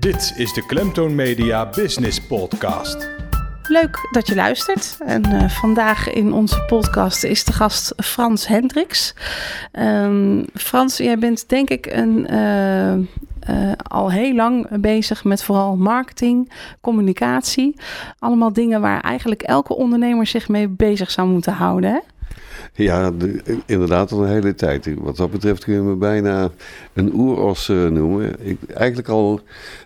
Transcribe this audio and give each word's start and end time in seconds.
Dit 0.00 0.32
is 0.36 0.52
de 0.52 0.66
Klemtoon 0.66 1.14
Media 1.14 1.70
Business 1.70 2.20
Podcast. 2.20 3.08
Leuk 3.62 4.08
dat 4.10 4.26
je 4.26 4.34
luistert. 4.34 4.98
En 5.06 5.26
uh, 5.32 5.48
vandaag 5.48 6.12
in 6.12 6.32
onze 6.32 6.62
podcast 6.62 7.24
is 7.24 7.44
de 7.44 7.52
gast 7.52 7.92
Frans 7.96 8.46
Hendricks. 8.46 9.14
Um, 9.72 10.44
Frans, 10.54 10.96
jij 10.96 11.18
bent 11.18 11.48
denk 11.48 11.70
ik 11.70 11.86
een, 11.86 12.26
uh, 12.30 12.94
uh, 12.94 13.72
al 13.76 14.10
heel 14.10 14.34
lang 14.34 14.80
bezig 14.80 15.24
met 15.24 15.42
vooral 15.42 15.76
marketing, 15.76 16.52
communicatie. 16.80 17.76
Allemaal 18.18 18.52
dingen 18.52 18.80
waar 18.80 19.00
eigenlijk 19.00 19.42
elke 19.42 19.74
ondernemer 19.76 20.26
zich 20.26 20.48
mee 20.48 20.68
bezig 20.68 21.10
zou 21.10 21.28
moeten 21.28 21.52
houden. 21.52 21.90
Hè? 21.90 21.98
Ja, 22.72 23.10
de, 23.10 23.42
inderdaad 23.66 24.12
al 24.12 24.22
een 24.22 24.30
hele 24.30 24.54
tijd. 24.54 24.88
Wat 24.98 25.16
dat 25.16 25.30
betreft 25.30 25.64
kun 25.64 25.74
je 25.74 25.80
me 25.80 25.94
bijna 25.94 26.50
een 26.92 27.14
oeros 27.14 27.68
uh, 27.68 27.88
noemen. 27.88 28.46
Ik, 28.46 28.58
eigenlijk 28.74 29.08
al 29.08 29.40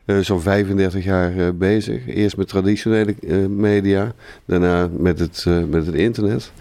uh, 0.04 0.18
zo'n 0.18 0.40
35 0.40 1.04
jaar 1.04 1.36
uh, 1.36 1.48
bezig. 1.54 2.06
Eerst 2.06 2.36
met 2.36 2.48
traditionele 2.48 3.14
media, 3.48 4.12
daarna 4.44 4.88
met 4.98 5.18
het, 5.18 5.46
met 5.68 5.86
het 5.86 5.94
internet. 5.94 6.52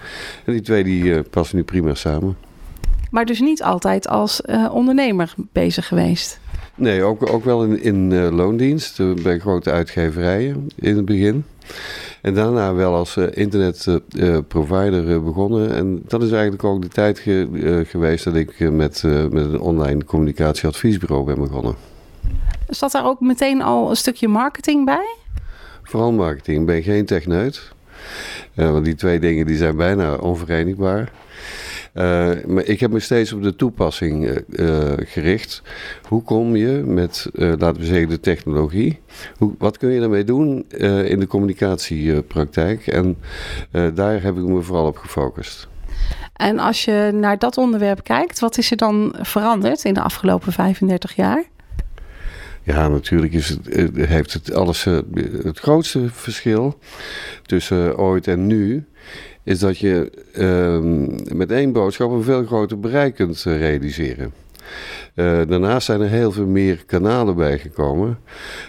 En 0.45 0.53
die 0.53 0.61
twee 0.61 0.83
die 0.83 1.21
passen 1.21 1.57
nu 1.57 1.63
prima 1.63 1.93
samen. 1.93 2.37
Maar 3.11 3.25
dus 3.25 3.39
niet 3.39 3.63
altijd 3.63 4.07
als 4.07 4.41
ondernemer 4.71 5.33
bezig 5.51 5.87
geweest? 5.87 6.39
Nee, 6.75 7.03
ook, 7.03 7.33
ook 7.33 7.43
wel 7.43 7.63
in, 7.63 7.81
in 7.81 8.31
loondienst 8.31 9.23
bij 9.23 9.39
grote 9.39 9.71
uitgeverijen 9.71 10.67
in 10.75 10.95
het 10.95 11.05
begin. 11.05 11.45
En 12.21 12.33
daarna 12.33 12.73
wel 12.73 12.95
als 12.95 13.15
uh, 13.15 13.25
internetprovider 13.31 15.07
uh, 15.07 15.23
begonnen. 15.23 15.75
En 15.75 16.03
dat 16.07 16.23
is 16.23 16.31
eigenlijk 16.31 16.63
ook 16.63 16.81
de 16.81 16.87
tijd 16.87 17.19
ge 17.19 17.85
geweest 17.87 18.23
dat 18.23 18.35
ik 18.35 18.59
met, 18.59 19.03
met 19.31 19.45
een 19.45 19.59
online 19.59 20.05
communicatieadviesbureau 20.05 21.25
ben 21.25 21.35
begonnen. 21.35 21.75
Zat 22.67 22.91
daar 22.91 23.05
ook 23.05 23.19
meteen 23.19 23.61
al 23.61 23.89
een 23.89 23.95
stukje 23.95 24.27
marketing 24.27 24.85
bij? 24.85 25.15
Vooral 25.83 26.11
marketing. 26.11 26.59
Ik 26.59 26.65
ben 26.65 26.83
geen 26.83 27.05
techneut. 27.05 27.71
want 28.53 28.85
die 28.85 28.95
twee 28.95 29.19
dingen 29.19 29.45
die 29.45 29.57
zijn 29.57 29.75
bijna 29.75 30.15
onverenigbaar. 30.15 31.11
Uh, 31.93 32.31
maar 32.47 32.63
ik 32.63 32.79
heb 32.79 32.91
me 32.91 32.99
steeds 32.99 33.33
op 33.33 33.43
de 33.43 33.55
toepassing 33.55 34.43
uh, 34.47 34.91
gericht. 34.97 35.61
Hoe 36.07 36.23
kom 36.23 36.55
je 36.55 36.83
met, 36.85 37.29
laten 37.33 37.77
we 37.77 37.85
zeggen, 37.85 38.09
de 38.09 38.19
technologie? 38.19 38.99
Hoe, 39.37 39.53
wat 39.57 39.77
kun 39.77 39.89
je 39.89 39.99
daarmee 39.99 40.23
doen 40.23 40.65
in 41.05 41.19
de 41.19 41.27
communicatiepraktijk? 41.27 42.87
En 42.87 43.17
daar 43.71 44.21
heb 44.21 44.37
ik 44.37 44.43
me 44.43 44.61
vooral 44.61 44.87
op 44.87 44.97
gefocust. 44.97 45.67
En 46.33 46.59
als 46.59 46.85
je 46.85 47.11
naar 47.13 47.37
dat 47.37 47.57
onderwerp 47.57 48.03
kijkt, 48.03 48.39
wat 48.39 48.57
is 48.57 48.71
er 48.71 48.77
dan 48.77 49.15
veranderd 49.19 49.83
in 49.83 49.93
de 49.93 50.01
afgelopen 50.01 50.51
35 50.51 51.15
jaar? 51.15 51.43
Ja, 52.63 52.87
natuurlijk 52.87 53.33
is 53.33 53.49
het, 53.49 53.95
heeft 53.95 54.33
het 54.33 54.53
alles 54.53 54.83
het 55.43 55.59
grootste 55.59 56.09
verschil 56.09 56.79
tussen 57.45 57.97
ooit 57.97 58.27
en 58.27 58.47
nu 58.47 58.85
is 59.43 59.59
dat 59.59 59.77
je 59.77 60.11
uh, 60.33 61.35
met 61.35 61.51
één 61.51 61.71
boodschap 61.71 62.11
een 62.11 62.23
veel 62.23 62.45
groter 62.45 62.79
bereik 62.79 63.15
kunt 63.15 63.43
realiseren. 63.43 64.33
Daarnaast 65.15 65.85
zijn 65.85 66.01
er 66.01 66.09
heel 66.09 66.31
veel 66.31 66.45
meer 66.45 66.83
kanalen 66.85 67.35
bijgekomen 67.35 68.19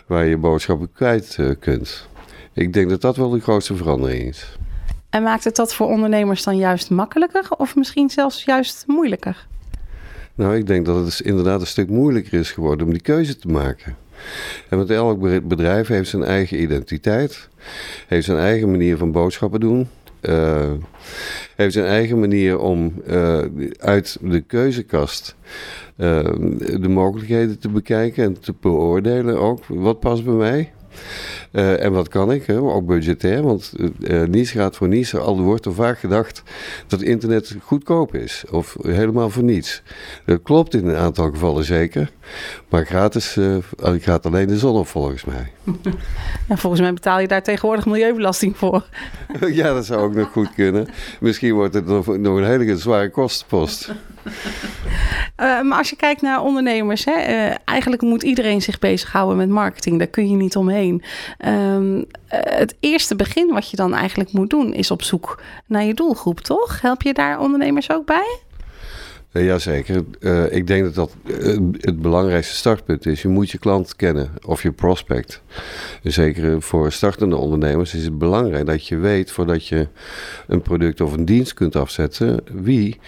waar 0.06 0.24
je 0.24 0.36
boodschappen 0.36 0.92
kwijt 0.92 1.38
kunt. 1.60 2.08
Ik 2.52 2.72
denk 2.72 2.90
dat 2.90 3.00
dat 3.00 3.16
wel 3.16 3.30
de 3.30 3.40
grootste 3.40 3.76
verandering 3.76 4.22
is. 4.28 4.56
En 5.10 5.22
maakt 5.22 5.44
het 5.44 5.56
dat 5.56 5.74
voor 5.74 5.86
ondernemers 5.86 6.42
dan 6.42 6.56
juist 6.56 6.90
makkelijker 6.90 7.44
of 7.56 7.76
misschien 7.76 8.10
zelfs 8.10 8.44
juist 8.44 8.84
moeilijker? 8.86 9.46
Nou, 10.34 10.56
ik 10.56 10.66
denk 10.66 10.86
dat 10.86 11.04
het 11.04 11.20
inderdaad 11.20 11.60
een 11.60 11.66
stuk 11.66 11.88
moeilijker 11.88 12.38
is 12.38 12.52
geworden 12.52 12.86
om 12.86 12.92
die 12.92 13.02
keuze 13.02 13.36
te 13.36 13.48
maken. 13.48 13.96
En 14.68 14.76
want 14.76 14.90
elk 14.90 15.48
bedrijf 15.48 15.88
heeft 15.88 16.10
zijn 16.10 16.24
eigen 16.24 16.62
identiteit, 16.62 17.48
heeft 18.06 18.24
zijn 18.24 18.38
eigen 18.38 18.70
manier 18.70 18.96
van 18.96 19.12
boodschappen 19.12 19.60
doen 19.60 19.88
uh, 20.28 20.72
heeft 21.56 21.72
zijn 21.72 21.86
eigen 21.86 22.20
manier 22.20 22.58
om 22.58 22.92
uh, 23.08 23.38
uit 23.78 24.18
de 24.20 24.40
keuzekast 24.40 25.36
uh, 25.96 26.24
de 26.80 26.88
mogelijkheden 26.88 27.58
te 27.58 27.68
bekijken 27.68 28.24
en 28.24 28.40
te 28.40 28.54
beoordelen 28.60 29.38
ook. 29.38 29.64
Wat 29.68 30.00
past 30.00 30.24
bij 30.24 30.34
mij? 30.34 30.72
Uh, 31.52 31.84
en 31.84 31.92
wat 31.92 32.08
kan 32.08 32.32
ik, 32.32 32.46
hè? 32.46 32.58
ook 32.60 32.86
budgetair, 32.86 33.42
want 33.42 33.72
uh, 33.98 34.22
niets 34.22 34.50
gaat 34.50 34.76
voor 34.76 34.88
niets. 34.88 35.16
Al 35.16 35.40
wordt 35.40 35.66
er 35.66 35.74
vaak 35.74 35.98
gedacht 35.98 36.42
dat 36.86 37.02
internet 37.02 37.56
goedkoop 37.62 38.14
is, 38.14 38.44
of 38.50 38.76
helemaal 38.82 39.30
voor 39.30 39.42
niets. 39.42 39.82
Dat 40.24 40.42
klopt 40.42 40.74
in 40.74 40.86
een 40.86 40.96
aantal 40.96 41.30
gevallen 41.30 41.64
zeker, 41.64 42.10
maar 42.68 42.86
gratis 42.86 43.36
uh, 43.36 43.56
gaat 43.76 44.26
alleen 44.26 44.46
de 44.46 44.58
zon 44.58 44.76
op 44.76 44.86
volgens 44.86 45.24
mij. 45.24 45.52
Ja, 46.48 46.56
volgens 46.56 46.82
mij 46.82 46.92
betaal 46.92 47.20
je 47.20 47.28
daar 47.28 47.42
tegenwoordig 47.42 47.86
milieubelasting 47.86 48.56
voor. 48.56 48.86
ja, 49.60 49.74
dat 49.74 49.86
zou 49.86 50.00
ook 50.00 50.14
nog 50.14 50.32
goed 50.32 50.54
kunnen. 50.54 50.88
Misschien 51.20 51.54
wordt 51.54 51.74
het 51.74 51.86
nog, 51.86 52.06
nog 52.06 52.36
een 52.36 52.44
hele 52.44 52.76
zware 52.76 53.10
kostenpost. 53.10 53.90
Uh, 54.26 55.60
maar 55.68 55.78
als 55.78 55.90
je 55.90 55.96
kijkt 55.96 56.22
naar 56.22 56.42
ondernemers, 56.42 57.04
hè, 57.04 57.12
uh, 57.12 57.54
eigenlijk 57.64 58.02
moet 58.02 58.22
iedereen 58.22 58.62
zich 58.62 58.78
bezighouden 58.78 59.36
met 59.36 59.48
marketing. 59.48 59.98
Daar 59.98 60.06
kun 60.06 60.30
je 60.30 60.36
niet 60.36 60.56
omheen. 60.56 61.02
Um, 61.46 61.96
uh, 61.96 62.02
het 62.30 62.76
eerste 62.80 63.16
begin 63.16 63.48
wat 63.52 63.70
je 63.70 63.76
dan 63.76 63.94
eigenlijk 63.94 64.32
moet 64.32 64.50
doen, 64.50 64.72
is 64.72 64.90
op 64.90 65.02
zoek 65.02 65.42
naar 65.66 65.84
je 65.84 65.94
doelgroep, 65.94 66.40
toch? 66.40 66.80
Help 66.80 67.02
je 67.02 67.14
daar 67.14 67.40
ondernemers 67.40 67.90
ook 67.90 68.06
bij? 68.06 68.38
Uh, 69.34 69.44
Jazeker. 69.44 70.04
Uh, 70.20 70.52
ik 70.52 70.66
denk 70.66 70.84
dat 70.84 70.94
dat 70.94 71.14
uh, 71.24 71.58
het 71.80 72.02
belangrijkste 72.02 72.54
startpunt 72.54 73.06
is. 73.06 73.22
Je 73.22 73.28
moet 73.28 73.50
je 73.50 73.58
klant 73.58 73.96
kennen 73.96 74.30
of 74.46 74.62
je 74.62 74.72
prospect. 74.72 75.42
Zeker 76.02 76.62
voor 76.62 76.92
startende 76.92 77.36
ondernemers 77.36 77.94
is 77.94 78.04
het 78.04 78.18
belangrijk 78.18 78.66
dat 78.66 78.86
je 78.86 78.96
weet 78.96 79.30
voordat 79.30 79.66
je 79.66 79.88
een 80.46 80.62
product 80.62 81.00
of 81.00 81.12
een 81.12 81.24
dienst 81.24 81.54
kunt 81.54 81.76
afzetten, 81.76 82.40
wie 82.52 82.98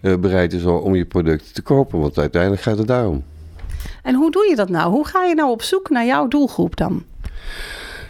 bereid 0.00 0.52
is 0.52 0.64
om 0.64 0.94
je 0.94 1.04
product 1.04 1.54
te 1.54 1.62
kopen. 1.62 2.00
Want 2.00 2.18
uiteindelijk 2.18 2.62
gaat 2.62 2.78
het 2.78 2.86
daarom. 2.86 3.24
En 4.02 4.14
hoe 4.14 4.30
doe 4.30 4.46
je 4.48 4.56
dat 4.56 4.68
nou? 4.68 4.90
Hoe 4.90 5.06
ga 5.06 5.24
je 5.24 5.34
nou 5.34 5.50
op 5.50 5.62
zoek 5.62 5.90
naar 5.90 6.06
jouw 6.06 6.28
doelgroep 6.28 6.76
dan? 6.76 7.04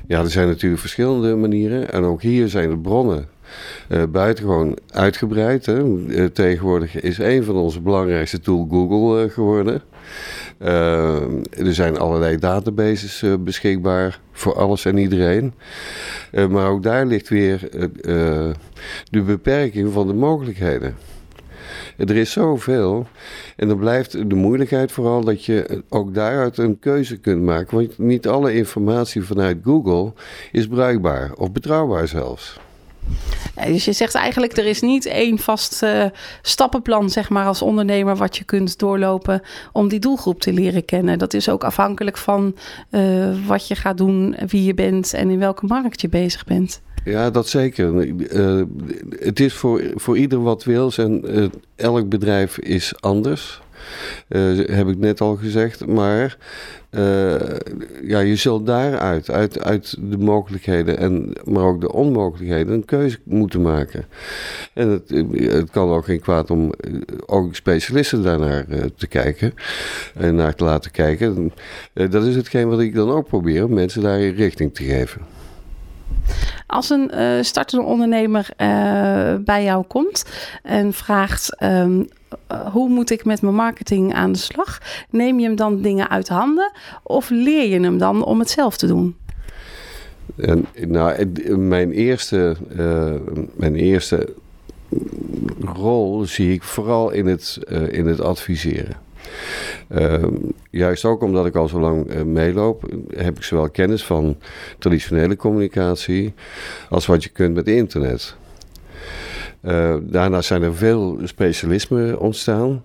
Ja, 0.06 0.20
er 0.20 0.30
zijn 0.30 0.48
natuurlijk 0.48 0.80
verschillende 0.80 1.34
manieren. 1.34 1.92
En 1.92 2.04
ook 2.04 2.22
hier 2.22 2.48
zijn 2.48 2.70
de 2.70 2.78
bronnen 2.78 3.28
uh, 3.88 4.02
buitengewoon 4.12 4.78
uitgebreid. 4.90 5.66
Hè. 5.66 5.84
Uh, 5.84 6.24
tegenwoordig 6.24 7.00
is 7.00 7.18
een 7.18 7.44
van 7.44 7.56
onze 7.56 7.80
belangrijkste 7.80 8.40
tools 8.40 8.66
Google 8.70 9.24
uh, 9.24 9.30
geworden. 9.30 9.82
er 11.50 11.74
zijn 11.74 11.98
allerlei 11.98 12.38
databases 12.38 13.24
beschikbaar 13.40 14.20
voor 14.32 14.54
alles 14.54 14.84
en 14.84 14.96
iedereen. 14.96 15.54
maar 16.50 16.68
ook 16.68 16.82
daar 16.82 17.06
ligt 17.06 17.28
weer 17.28 17.68
de 19.10 19.22
beperking 19.22 19.92
van 19.92 20.06
de 20.06 20.14
mogelijkheden. 20.14 20.94
Er 21.96 22.16
is 22.16 22.32
zoveel. 22.32 23.06
En 23.56 23.68
dan 23.68 23.78
blijft 23.78 24.12
de 24.30 24.34
moeilijkheid 24.34 24.92
vooral 24.92 25.24
dat 25.24 25.44
je 25.44 25.82
ook 25.88 26.14
daaruit 26.14 26.58
een 26.58 26.78
keuze 26.78 27.16
kunt 27.16 27.42
maken. 27.42 27.76
Want 27.76 27.98
niet 27.98 28.28
alle 28.28 28.54
informatie 28.54 29.22
vanuit 29.22 29.58
Google 29.62 30.12
is 30.52 30.66
bruikbaar 30.66 31.32
of 31.32 31.52
betrouwbaar 31.52 32.08
zelfs. 32.08 32.60
Dus 33.66 33.84
je 33.84 33.92
zegt 33.92 34.14
eigenlijk, 34.14 34.56
er 34.56 34.66
is 34.66 34.80
niet 34.80 35.06
één 35.06 35.38
vast 35.38 35.82
uh, 35.82 36.04
stappenplan, 36.42 37.10
zeg 37.10 37.30
maar, 37.30 37.46
als 37.46 37.62
ondernemer, 37.62 38.16
wat 38.16 38.36
je 38.36 38.44
kunt 38.44 38.78
doorlopen 38.78 39.42
om 39.72 39.88
die 39.88 39.98
doelgroep 39.98 40.40
te 40.40 40.52
leren 40.52 40.84
kennen. 40.84 41.18
Dat 41.18 41.34
is 41.34 41.48
ook 41.48 41.64
afhankelijk 41.64 42.16
van 42.16 42.54
uh, 42.90 43.46
wat 43.46 43.68
je 43.68 43.74
gaat 43.74 43.98
doen, 43.98 44.36
wie 44.46 44.64
je 44.64 44.74
bent 44.74 45.14
en 45.14 45.30
in 45.30 45.38
welke 45.38 45.66
markt 45.66 46.00
je 46.00 46.08
bezig 46.08 46.44
bent. 46.44 46.80
Ja, 47.04 47.30
dat 47.30 47.48
zeker. 47.48 48.14
Het 49.18 49.40
is 49.40 49.54
voor, 49.54 49.82
voor 49.94 50.18
ieder 50.18 50.42
wat 50.42 50.64
wil 50.64 50.92
en 50.96 51.52
elk 51.76 52.08
bedrijf 52.08 52.58
is 52.58 52.94
anders. 53.00 53.60
Uh, 54.28 54.66
heb 54.68 54.88
ik 54.88 54.98
net 54.98 55.20
al 55.20 55.36
gezegd. 55.36 55.86
Maar 55.86 56.36
uh, 56.90 57.34
ja, 58.02 58.18
je 58.18 58.36
zult 58.36 58.66
daaruit, 58.66 59.30
uit, 59.30 59.62
uit 59.62 59.96
de 60.00 60.18
mogelijkheden, 60.18 60.98
en, 60.98 61.32
maar 61.44 61.64
ook 61.64 61.80
de 61.80 61.92
onmogelijkheden, 61.92 62.74
een 62.74 62.84
keuze 62.84 63.18
moeten 63.24 63.62
maken. 63.62 64.04
En 64.72 64.88
het, 64.88 65.10
het 65.34 65.70
kan 65.70 65.90
ook 65.90 66.04
geen 66.04 66.20
kwaad 66.20 66.50
om 66.50 66.72
ook 67.26 67.54
specialisten 67.54 68.22
daarnaar 68.22 68.66
te 68.96 69.06
kijken 69.06 69.54
en 70.14 70.34
naar 70.34 70.54
te 70.54 70.64
laten 70.64 70.90
kijken. 70.90 71.52
dat 71.92 72.24
is 72.24 72.36
hetgeen 72.36 72.68
wat 72.68 72.80
ik 72.80 72.94
dan 72.94 73.10
ook 73.10 73.26
probeer, 73.26 73.70
mensen 73.70 74.02
daar 74.02 74.20
richting 74.20 74.74
te 74.74 74.84
geven. 74.84 75.33
Als 76.66 76.90
een 76.90 77.10
uh, 77.14 77.42
startende 77.42 77.84
ondernemer 77.84 78.48
uh, 78.58 79.34
bij 79.44 79.64
jou 79.64 79.84
komt 79.84 80.24
en 80.62 80.92
vraagt 80.92 81.62
um, 81.62 82.08
uh, 82.52 82.66
hoe 82.72 82.88
moet 82.88 83.10
ik 83.10 83.24
met 83.24 83.42
mijn 83.42 83.54
marketing 83.54 84.14
aan 84.14 84.32
de 84.32 84.38
slag, 84.38 84.80
neem 85.10 85.38
je 85.38 85.46
hem 85.46 85.56
dan 85.56 85.82
dingen 85.82 86.08
uit 86.08 86.28
handen 86.28 86.72
of 87.02 87.30
leer 87.30 87.68
je 87.68 87.80
hem 87.80 87.98
dan 87.98 88.24
om 88.24 88.38
het 88.38 88.50
zelf 88.50 88.76
te 88.76 88.86
doen? 88.86 89.16
En, 90.36 90.66
nou, 90.86 91.26
mijn 91.56 91.92
eerste, 91.92 92.56
mijn 93.54 93.74
eerste 93.74 94.32
rol 95.60 96.24
zie 96.26 96.52
ik 96.52 96.62
vooral 96.62 97.10
in 97.10 97.26
het, 97.26 97.58
in 97.90 98.06
het 98.06 98.20
adviseren. 98.20 98.96
Ehm, 99.88 100.34
juist 100.70 101.04
ook 101.04 101.22
omdat 101.22 101.46
ik 101.46 101.54
al 101.54 101.68
zo 101.68 101.80
lang 101.80 102.14
uh, 102.14 102.22
meeloop, 102.22 102.90
heb 103.16 103.36
ik 103.36 103.42
zowel 103.42 103.70
kennis 103.70 104.04
van 104.04 104.36
traditionele 104.78 105.36
communicatie 105.36 106.34
als 106.88 107.06
wat 107.06 107.22
je 107.22 107.30
kunt 107.30 107.54
met 107.54 107.68
internet. 107.68 108.36
Uh, 109.62 109.96
daarnaast 110.02 110.46
zijn 110.46 110.62
er 110.62 110.74
veel 110.74 111.18
specialismen 111.24 112.18
ontstaan 112.18 112.82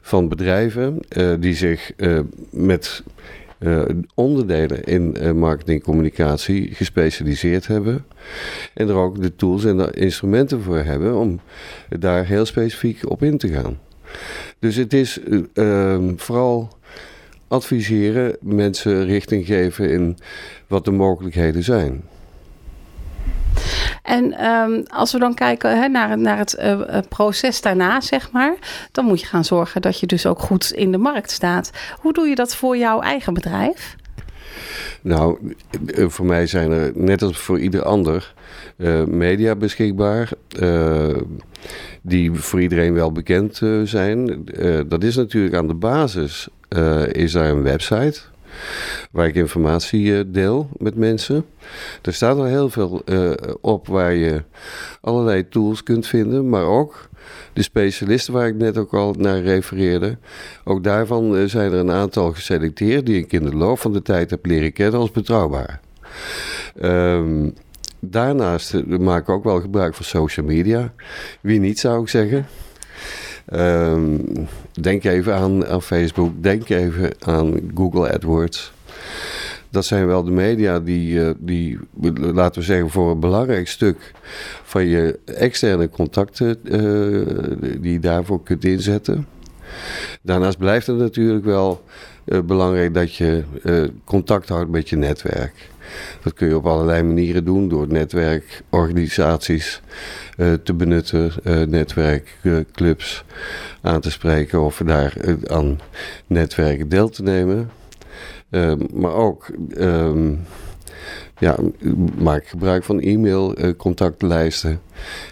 van 0.00 0.28
bedrijven 0.28 0.98
uh, 1.16 1.34
die 1.38 1.54
zich 1.54 1.92
met 2.50 3.02
onderdelen 4.14 4.84
in 4.84 5.38
marketingcommunicatie 5.38 6.74
gespecialiseerd 6.74 7.66
hebben. 7.66 8.06
En 8.74 8.88
er 8.88 8.94
ook 8.94 9.22
de 9.22 9.36
tools 9.36 9.64
en 9.64 9.76
de 9.76 9.90
instrumenten 9.90 10.62
voor 10.62 10.78
hebben 10.78 11.16
om 11.16 11.40
daar 11.88 12.26
heel 12.26 12.44
specifiek 12.44 13.10
op 13.10 13.22
in 13.22 13.38
te 13.38 13.48
gaan. 13.48 13.78
Dus 14.58 14.76
het 14.76 14.92
is 14.92 15.18
uh, 15.54 15.98
vooral 16.16 16.68
adviseren, 17.48 18.36
mensen 18.40 19.04
richting 19.04 19.46
geven 19.46 19.90
in 19.90 20.18
wat 20.66 20.84
de 20.84 20.90
mogelijkheden 20.90 21.62
zijn. 21.62 22.02
En 24.02 24.44
um, 24.46 24.84
als 24.88 25.12
we 25.12 25.18
dan 25.18 25.34
kijken 25.34 25.92
naar, 25.92 26.18
naar 26.18 26.38
het 26.38 26.56
uh, 26.58 26.80
proces 27.08 27.60
daarna, 27.60 28.00
zeg 28.00 28.30
maar, 28.30 28.54
dan 28.92 29.04
moet 29.04 29.20
je 29.20 29.26
gaan 29.26 29.44
zorgen 29.44 29.82
dat 29.82 30.00
je 30.00 30.06
dus 30.06 30.26
ook 30.26 30.38
goed 30.38 30.72
in 30.72 30.92
de 30.92 30.98
markt 30.98 31.30
staat. 31.30 31.70
Hoe 32.00 32.12
doe 32.12 32.26
je 32.26 32.34
dat 32.34 32.56
voor 32.56 32.76
jouw 32.76 33.00
eigen 33.00 33.34
bedrijf? 33.34 33.96
Nou, 35.02 35.54
voor 35.96 36.26
mij 36.26 36.46
zijn 36.46 36.70
er, 36.70 36.92
net 36.94 37.22
als 37.22 37.38
voor 37.38 37.60
ieder 37.60 37.82
ander, 37.82 38.34
uh, 38.76 39.04
media 39.04 39.54
beschikbaar. 39.54 40.30
Uh, 40.60 41.16
die 42.02 42.32
voor 42.32 42.60
iedereen 42.60 42.94
wel 42.94 43.12
bekend 43.12 43.60
zijn. 43.84 44.44
dat 44.88 45.02
is 45.02 45.16
natuurlijk 45.16 45.54
aan 45.54 45.66
de 45.68 45.74
basis, 45.74 46.48
is 47.12 47.32
daar 47.32 47.50
een 47.50 47.62
website 47.62 48.20
waar 49.10 49.26
ik 49.26 49.34
informatie 49.34 50.30
deel 50.30 50.68
met 50.78 50.94
mensen. 50.94 51.44
Er 52.02 52.14
staat 52.14 52.36
al 52.36 52.44
heel 52.44 52.70
veel 52.70 53.02
op 53.60 53.86
waar 53.86 54.14
je 54.14 54.42
allerlei 55.00 55.48
tools 55.48 55.82
kunt 55.82 56.06
vinden, 56.06 56.48
maar 56.48 56.64
ook 56.64 57.08
de 57.52 57.62
specialisten 57.62 58.32
waar 58.32 58.46
ik 58.46 58.54
net 58.54 58.78
ook 58.78 58.94
al 58.94 59.14
naar 59.18 59.40
refereerde. 59.40 60.16
Ook 60.64 60.84
daarvan 60.84 61.48
zijn 61.48 61.72
er 61.72 61.78
een 61.78 61.90
aantal 61.90 62.32
geselecteerd 62.32 63.06
die 63.06 63.18
ik 63.18 63.32
in 63.32 63.44
de 63.44 63.56
loop 63.56 63.78
van 63.78 63.92
de 63.92 64.02
tijd 64.02 64.30
heb 64.30 64.46
leren 64.46 64.72
kennen 64.72 65.00
als 65.00 65.10
betrouwbaar. 65.10 65.80
Um, 66.82 67.54
daarnaast 68.00 68.86
maak 68.86 69.22
ik 69.22 69.28
ook 69.28 69.44
wel 69.44 69.60
gebruik 69.60 69.94
van 69.94 70.04
social 70.04 70.46
media. 70.46 70.92
Wie 71.40 71.60
niet, 71.60 71.78
zou 71.78 72.02
ik 72.02 72.08
zeggen. 72.08 72.46
Um, 73.52 74.24
denk 74.80 75.04
even 75.04 75.34
aan, 75.34 75.66
aan 75.66 75.82
Facebook, 75.82 76.42
denk 76.42 76.68
even 76.68 77.10
aan 77.18 77.60
Google 77.74 78.12
AdWords. 78.12 78.72
Dat 79.70 79.84
zijn 79.84 80.06
wel 80.06 80.24
de 80.24 80.30
media 80.30 80.80
die, 80.80 81.14
uh, 81.14 81.30
die, 81.38 81.78
laten 82.14 82.60
we 82.60 82.66
zeggen, 82.66 82.90
voor 82.90 83.10
een 83.10 83.20
belangrijk 83.20 83.68
stuk 83.68 84.12
van 84.62 84.86
je 84.86 85.18
externe 85.24 85.88
contacten, 85.88 86.58
uh, 86.62 87.80
die 87.80 87.92
je 87.92 88.00
daarvoor 88.00 88.42
kunt 88.42 88.64
inzetten. 88.64 89.26
Daarnaast 90.22 90.58
blijft 90.58 90.86
het 90.86 90.96
natuurlijk 90.96 91.44
wel 91.44 91.84
uh, 92.24 92.40
belangrijk 92.40 92.94
dat 92.94 93.14
je 93.14 93.42
contact 94.04 94.48
houdt 94.48 94.70
met 94.70 94.88
je 94.88 94.96
netwerk. 94.96 95.70
Dat 96.22 96.34
kun 96.34 96.48
je 96.48 96.56
op 96.56 96.66
allerlei 96.66 97.02
manieren 97.02 97.44
doen 97.44 97.68
door 97.68 97.88
netwerkorganisaties 97.88 99.80
uh, 100.36 100.52
te 100.52 100.74
benutten, 100.74 101.32
netwerkclubs 101.70 103.24
aan 103.80 104.00
te 104.00 104.10
spreken 104.10 104.60
of 104.62 104.82
daar 104.84 105.14
aan 105.46 105.80
netwerken 106.26 106.88
deel 106.88 107.08
te 107.08 107.22
nemen. 107.22 107.70
Ehm, 108.50 108.78
maar 108.92 109.14
ook 109.14 109.46
um, 109.78 110.40
ja, 111.38 111.56
maak 112.18 112.46
gebruik 112.46 112.84
van 112.84 113.00
e-mail, 113.00 113.54
contactlijsten 113.76 114.80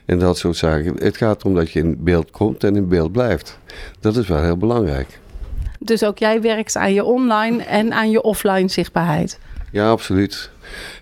en 0.04 0.18
dat 0.18 0.38
soort 0.38 0.56
zaken. 0.56 0.94
Het 0.98 1.16
gaat 1.16 1.40
erom 1.40 1.54
dat 1.54 1.70
je 1.70 1.78
in 1.78 2.02
beeld 2.02 2.30
komt 2.30 2.64
en 2.64 2.76
in 2.76 2.88
beeld 2.88 3.12
blijft. 3.12 3.58
Dat 4.00 4.16
is 4.16 4.28
wel 4.28 4.42
heel 4.42 4.56
belangrijk. 4.56 5.20
Dus 5.84 6.04
ook 6.04 6.18
jij 6.18 6.40
werkt 6.40 6.76
aan 6.76 6.94
je 6.94 7.04
online 7.04 7.62
en 7.62 7.92
aan 7.92 8.10
je 8.10 8.22
offline 8.22 8.68
zichtbaarheid? 8.68 9.38
Ja, 9.72 9.90
absoluut. 9.90 10.50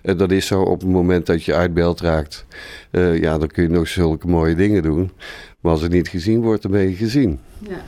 En 0.01 0.17
dat 0.17 0.31
is 0.31 0.47
zo 0.47 0.61
op 0.61 0.79
het 0.79 0.89
moment 0.89 1.25
dat 1.25 1.43
je 1.43 1.53
uit 1.53 1.73
beeld 1.73 2.01
raakt. 2.01 2.45
Uh, 2.91 3.21
ja, 3.21 3.37
dan 3.37 3.47
kun 3.47 3.63
je 3.63 3.69
nog 3.69 3.87
zulke 3.87 4.27
mooie 4.27 4.55
dingen 4.55 4.83
doen. 4.83 5.11
Maar 5.59 5.71
als 5.71 5.81
het 5.81 5.91
niet 5.91 6.07
gezien 6.07 6.41
wordt, 6.41 6.61
dan 6.61 6.71
ben 6.71 6.89
je 6.89 6.95
gezien. 6.95 7.39
Ja. 7.59 7.81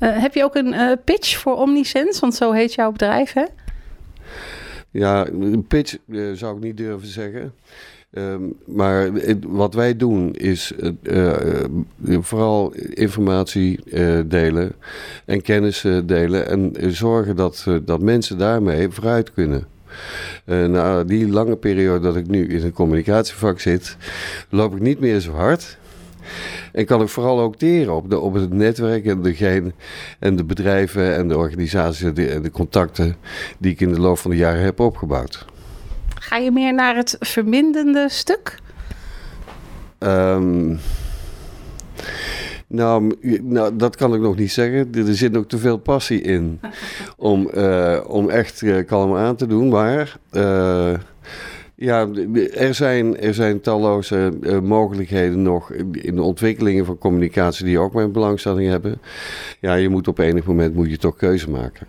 Uh, 0.00 0.22
heb 0.22 0.34
je 0.34 0.44
ook 0.44 0.54
een 0.54 0.72
uh, 0.72 0.92
pitch 1.04 1.38
voor 1.38 1.56
Omnisense? 1.56 2.20
Want 2.20 2.34
zo 2.34 2.52
heet 2.52 2.74
jouw 2.74 2.92
bedrijf, 2.92 3.32
hè? 3.32 3.44
Ja, 4.90 5.26
een 5.26 5.66
pitch 5.66 5.96
zou 6.34 6.56
ik 6.56 6.62
niet 6.62 6.76
durven 6.76 7.08
zeggen. 7.08 7.54
Um, 8.10 8.56
maar 8.66 9.12
het, 9.12 9.44
wat 9.46 9.74
wij 9.74 9.96
doen 9.96 10.32
is 10.32 10.72
vooral 12.20 12.72
informatie 12.74 13.80
delen 14.26 14.72
en 15.24 15.42
kennis 15.42 15.84
delen. 16.04 16.48
En 16.48 16.74
zorgen 16.94 17.36
dat, 17.36 17.66
dat 17.84 18.00
mensen 18.00 18.38
daarmee 18.38 18.88
vooruit 18.90 19.32
kunnen. 19.32 19.66
Na 20.44 21.04
die 21.04 21.28
lange 21.28 21.56
periode 21.56 22.00
dat 22.00 22.16
ik 22.16 22.26
nu 22.26 22.46
in 22.46 22.64
een 22.64 22.72
communicatievak 22.72 23.60
zit, 23.60 23.96
loop 24.48 24.74
ik 24.74 24.80
niet 24.80 25.00
meer 25.00 25.20
zo 25.20 25.32
hard. 25.32 25.78
En 26.72 26.84
kan 26.84 27.02
ik 27.02 27.08
vooral 27.08 27.40
ook 27.40 27.56
teren 27.56 27.94
op, 27.94 28.10
de, 28.10 28.18
op 28.18 28.34
het 28.34 28.52
netwerk 28.52 29.06
en, 29.06 29.22
degene, 29.22 29.72
en 30.18 30.36
de 30.36 30.44
bedrijven 30.44 31.14
en 31.14 31.28
de 31.28 31.36
organisaties 31.36 32.02
en 32.02 32.14
de, 32.14 32.40
de 32.40 32.50
contacten 32.50 33.16
die 33.58 33.72
ik 33.72 33.80
in 33.80 33.92
de 33.92 34.00
loop 34.00 34.18
van 34.18 34.30
de 34.30 34.36
jaren 34.36 34.62
heb 34.62 34.80
opgebouwd. 34.80 35.44
Ga 36.26 36.36
je 36.36 36.50
meer 36.50 36.74
naar 36.74 36.96
het 36.96 37.16
vermindende 37.20 38.08
stuk? 38.08 38.58
Um, 39.98 40.78
nou, 42.66 43.14
nou, 43.42 43.76
dat 43.76 43.96
kan 43.96 44.14
ik 44.14 44.20
nog 44.20 44.36
niet 44.36 44.52
zeggen. 44.52 44.92
Er 44.92 45.14
zit 45.14 45.32
nog 45.32 45.46
te 45.46 45.58
veel 45.58 45.76
passie 45.76 46.20
in 46.20 46.60
om, 47.16 47.50
uh, 47.54 48.00
om 48.06 48.30
echt 48.30 48.60
uh, 48.60 48.86
kalm 48.86 49.16
aan 49.16 49.36
te 49.36 49.46
doen. 49.46 49.68
Maar 49.68 50.18
uh, 50.32 50.94
ja, 51.74 52.08
er 52.54 52.74
zijn, 52.74 53.20
er 53.20 53.34
zijn 53.34 53.60
talloze 53.60 54.32
mogelijkheden 54.62 55.42
nog 55.42 55.72
in 55.92 56.14
de 56.14 56.22
ontwikkelingen 56.22 56.84
van 56.84 56.98
communicatie 56.98 57.64
die 57.64 57.78
ook 57.78 57.94
mijn 57.94 58.12
belangstelling 58.12 58.68
hebben. 58.68 59.00
Ja, 59.60 59.74
je 59.74 59.88
moet 59.88 60.08
op 60.08 60.18
enig 60.18 60.44
moment 60.44 60.74
moet 60.74 60.90
je 60.90 60.98
toch 60.98 61.16
keuze 61.16 61.50
maken. 61.50 61.86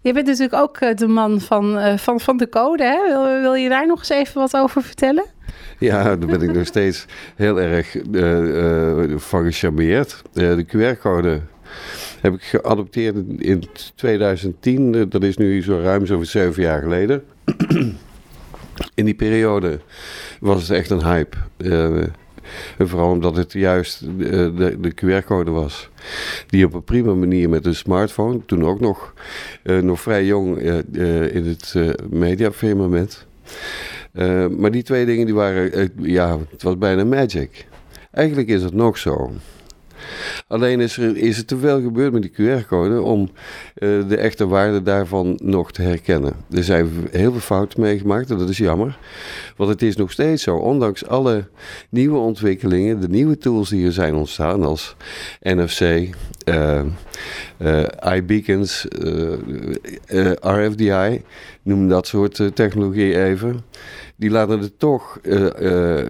Je 0.00 0.12
bent 0.12 0.26
natuurlijk 0.26 0.54
ook 0.54 0.98
de 0.98 1.06
man 1.06 1.40
van, 1.40 1.98
van, 1.98 2.20
van 2.20 2.36
de 2.36 2.48
code. 2.48 2.84
Hè? 2.84 3.08
Wil, 3.08 3.40
wil 3.40 3.54
je 3.54 3.68
daar 3.68 3.86
nog 3.86 3.98
eens 3.98 4.08
even 4.08 4.40
wat 4.40 4.56
over 4.56 4.82
vertellen? 4.82 5.24
Ja, 5.78 6.02
daar 6.02 6.38
ben 6.38 6.42
ik 6.42 6.52
nog 6.52 6.66
steeds 6.76 7.06
heel 7.36 7.60
erg 7.60 7.94
uh, 8.12 8.38
uh, 8.40 9.18
van 9.18 9.44
gecharmeerd. 9.44 10.22
Uh, 10.34 10.56
de 10.56 10.64
QR-code 10.66 11.40
heb 12.20 12.34
ik 12.34 12.42
geadopteerd 12.42 13.16
in 13.38 13.64
2010. 13.94 15.06
dat 15.08 15.22
is 15.22 15.36
nu 15.36 15.62
zo 15.62 15.80
ruim 15.80 16.06
zo 16.06 16.22
zeven 16.22 16.62
jaar 16.62 16.82
geleden. 16.82 17.24
in 18.94 19.04
die 19.04 19.14
periode 19.14 19.80
was 20.40 20.62
het 20.62 20.70
echt 20.70 20.90
een 20.90 21.04
hype. 21.04 21.36
Vooral 22.78 23.10
omdat 23.10 23.36
het 23.36 23.52
juist 23.52 24.00
de, 24.18 24.76
de 24.80 24.92
QR-code 24.94 25.50
was. 25.50 25.88
Die 26.46 26.64
op 26.64 26.74
een 26.74 26.84
prima 26.84 27.14
manier 27.14 27.48
met 27.48 27.66
een 27.66 27.74
smartphone, 27.74 28.40
toen 28.46 28.64
ook 28.64 28.80
nog, 28.80 29.14
nog 29.62 30.00
vrij 30.00 30.24
jong 30.24 30.58
in 31.32 31.46
het 31.46 31.74
mediafirmament. 32.10 33.26
Maar 34.58 34.70
die 34.70 34.82
twee 34.82 35.06
dingen 35.06 35.26
die 35.26 35.34
waren, 35.34 35.90
ja, 35.96 36.38
het 36.50 36.62
was 36.62 36.78
bijna 36.78 37.04
magic. 37.04 37.66
Eigenlijk 38.10 38.48
is 38.48 38.62
het 38.62 38.74
nog 38.74 38.98
zo. 38.98 39.30
Alleen 40.46 40.80
is 40.80 40.96
er, 40.96 41.16
is 41.16 41.38
er 41.38 41.44
te 41.44 41.56
veel 41.56 41.82
gebeurd 41.82 42.12
met 42.12 42.22
die 42.22 42.30
QR-code 42.30 43.02
om 43.02 43.20
uh, 43.20 44.08
de 44.08 44.16
echte 44.16 44.46
waarde 44.46 44.82
daarvan 44.82 45.38
nog 45.42 45.72
te 45.72 45.82
herkennen. 45.82 46.32
Er 46.50 46.64
zijn 46.64 46.90
heel 47.10 47.30
veel 47.30 47.40
fouten 47.40 47.80
meegemaakt 47.80 48.30
en 48.30 48.38
dat 48.38 48.48
is 48.48 48.58
jammer. 48.58 48.98
Want 49.56 49.70
het 49.70 49.82
is 49.82 49.96
nog 49.96 50.12
steeds 50.12 50.42
zo, 50.42 50.56
ondanks 50.56 51.06
alle 51.06 51.44
nieuwe 51.88 52.18
ontwikkelingen, 52.18 53.00
de 53.00 53.08
nieuwe 53.08 53.38
tools 53.38 53.68
die 53.68 53.86
er 53.86 53.92
zijn 53.92 54.14
ontstaan 54.14 54.64
als 54.64 54.96
NFC, 55.40 55.80
uh, 56.44 56.80
iBeacons, 58.14 58.86
RFDI, 60.40 61.22
noem 61.62 61.88
dat 61.88 62.06
soort 62.06 62.50
technologie 62.54 63.24
even 63.24 63.60
die 64.16 64.30
laten 64.30 64.58
het 64.58 64.78
toch 64.78 65.20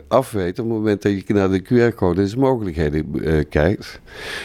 afweten 0.08 0.64
op 0.64 0.70
het 0.70 0.78
moment 0.78 1.02
dat 1.02 1.26
je 1.26 1.34
naar 1.34 1.50
de 1.50 1.62
QR-code 1.62 2.20
en 2.20 2.28
zijn 2.28 2.40
mogelijkheden 2.40 3.49
kijkt. 3.49 4.00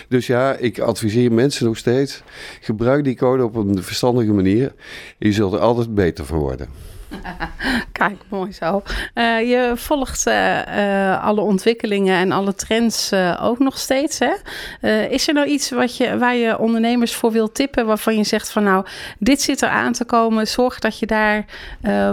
Dus 0.07 0.27
ja, 0.27 0.55
ik 0.55 0.79
adviseer 0.79 1.31
mensen 1.31 1.65
nog 1.65 1.77
steeds, 1.77 2.23
gebruik 2.61 3.03
die 3.03 3.15
code 3.15 3.43
op 3.43 3.55
een 3.55 3.83
verstandige 3.83 4.31
manier. 4.31 4.73
Je 5.17 5.31
zult 5.31 5.53
er 5.53 5.59
altijd 5.59 5.95
beter 5.95 6.25
van 6.25 6.37
worden. 6.37 6.67
Kijk, 7.91 8.21
mooi 8.29 8.51
zo. 8.51 8.83
Uh, 9.15 9.49
je 9.49 9.71
volgt 9.75 10.27
uh, 10.27 10.57
uh, 10.67 11.23
alle 11.23 11.41
ontwikkelingen 11.41 12.17
en 12.17 12.31
alle 12.31 12.55
trends 12.55 13.13
ook 13.39 13.59
nog 13.59 13.77
steeds. 13.77 14.19
Hè? 14.19 14.33
is 15.09 15.27
er 15.27 15.33
nou 15.33 15.47
iets 15.47 15.69
wat 15.69 15.97
je, 15.97 16.17
waar 16.17 16.35
je 16.35 16.57
ondernemers 16.57 17.15
voor 17.15 17.31
wil 17.31 17.51
tippen, 17.51 17.85
waarvan 17.85 18.17
je 18.17 18.23
zegt 18.23 18.51
van 18.51 18.63
nou, 18.63 18.85
dit 19.19 19.41
zit 19.41 19.61
er 19.61 19.69
aan 19.69 19.93
te 19.93 20.05
komen, 20.05 20.47
zorg 20.47 20.79
dat 20.79 20.99
je 20.99 21.05
daar 21.05 21.45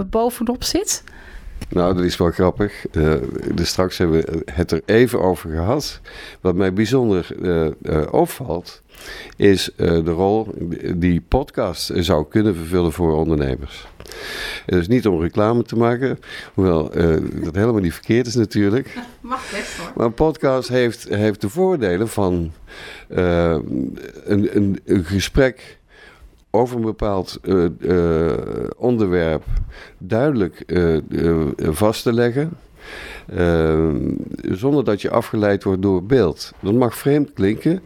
bovenop 0.09 0.63
zit? 0.63 1.03
Nou, 1.69 1.95
dat 1.95 2.03
is 2.03 2.17
wel 2.17 2.31
grappig. 2.31 2.85
Uh, 2.91 3.13
dus 3.53 3.69
straks 3.69 3.97
hebben 3.97 4.21
we 4.21 4.41
het 4.51 4.71
er 4.71 4.81
even 4.85 5.21
over 5.21 5.49
gehad. 5.49 5.99
Wat 6.41 6.55
mij 6.55 6.73
bijzonder 6.73 7.27
uh, 7.41 7.67
uh, 7.81 8.05
opvalt, 8.11 8.81
is 9.35 9.71
de 9.75 10.01
rol 10.01 10.47
die 10.95 11.21
podcast 11.27 11.91
zou 11.95 12.25
kunnen 12.29 12.55
vervullen 12.55 12.91
voor 12.91 13.15
ondernemers. 13.15 13.87
Dus 14.65 14.87
niet 14.87 15.07
om 15.07 15.21
reclame 15.21 15.63
te 15.63 15.75
maken, 15.75 16.19
hoewel 16.53 16.83
dat 17.43 17.55
helemaal 17.55 17.81
niet 17.81 17.93
verkeerd 17.93 18.27
is 18.27 18.35
natuurlijk. 18.35 18.93
Mag 19.21 19.51
best 19.51 19.77
hoor. 19.77 19.91
Maar 19.95 20.05
een 20.05 20.13
podcast 20.13 20.69
heeft, 20.69 21.09
heeft 21.09 21.41
de 21.41 21.49
voordelen 21.49 22.07
van 22.07 22.51
een, 23.07 24.55
een, 24.55 24.79
een 24.85 25.05
gesprek 25.05 25.76
over 26.57 26.75
een 26.75 26.81
bepaald 26.81 27.39
uh, 27.43 27.65
uh, 27.79 28.33
onderwerp 28.77 29.43
duidelijk 29.97 30.63
uh, 30.67 30.97
vast 31.57 32.03
te 32.03 32.13
leggen. 32.13 32.51
zonder 34.51 34.83
dat 34.83 35.01
je 35.01 35.09
afgeleid 35.09 35.63
wordt 35.63 35.81
door 35.81 36.03
beeld. 36.03 36.53
Dat 36.59 36.73
mag 36.73 36.97
vreemd 36.97 37.33
klinken, 37.33 37.81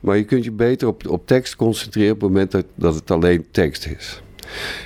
maar 0.00 0.16
je 0.16 0.24
kunt 0.24 0.44
je 0.44 0.52
beter 0.52 0.88
op, 0.88 1.08
op 1.08 1.26
tekst 1.26 1.56
concentreren 1.56 2.14
op 2.14 2.20
het 2.20 2.30
moment 2.30 2.50
dat, 2.50 2.64
dat 2.74 2.94
het 2.94 3.10
alleen 3.10 3.46
tekst 3.50 3.86
is. 3.86 4.22